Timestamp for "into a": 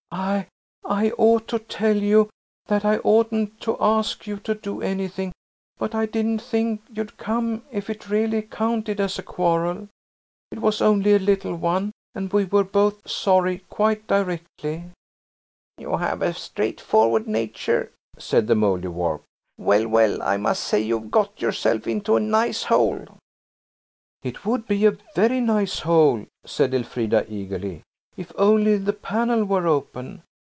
21.87-22.21